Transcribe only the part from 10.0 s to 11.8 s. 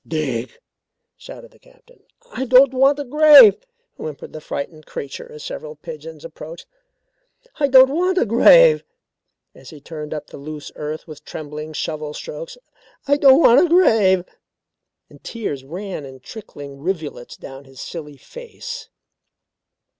up the loose earth with trembling